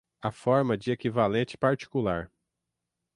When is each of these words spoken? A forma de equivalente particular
A 0.23 0.31
forma 0.31 0.75
de 0.77 0.91
equivalente 0.91 1.55
particular 1.59 2.31